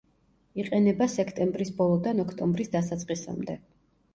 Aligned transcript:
იყინება 0.61 1.07
სექტემბრის 1.17 1.71
ბოლოდან 1.81 2.23
ოქტომბრის 2.25 2.73
დასაწყისამდე. 2.77 3.61